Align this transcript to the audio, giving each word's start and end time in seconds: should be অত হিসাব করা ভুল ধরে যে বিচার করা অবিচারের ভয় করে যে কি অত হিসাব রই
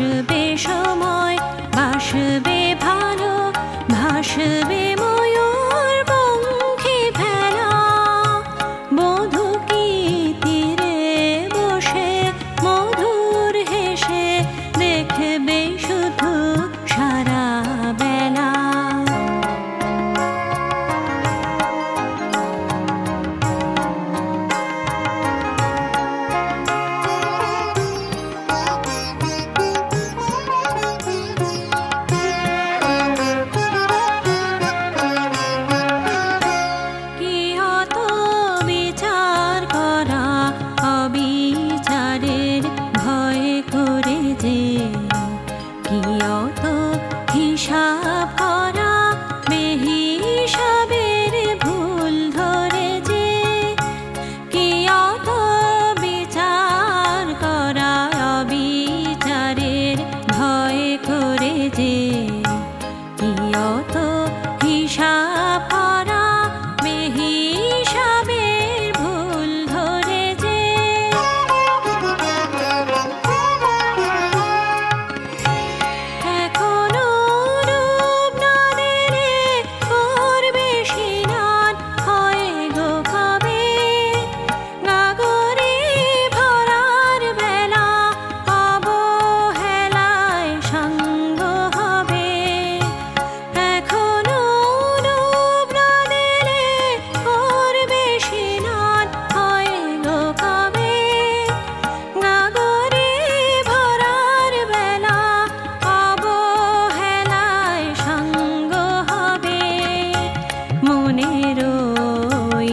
should 0.00 0.26
be 0.28 0.39
অত 46.36 46.64
হিসাব 47.32 48.04
করা 48.40 48.94
ভুল 51.60 52.14
ধরে 52.30 52.88
যে 53.08 53.26
বিচার 56.02 57.24
করা 57.42 57.94
অবিচারের 58.32 59.96
ভয় 60.30 60.84
করে 61.08 61.54
যে 61.78 61.96
কি 63.18 63.30
অত 63.68 63.96
হিসাব 64.62 65.39
রই 111.58 112.72